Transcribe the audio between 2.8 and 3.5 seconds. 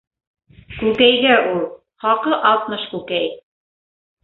күкәй.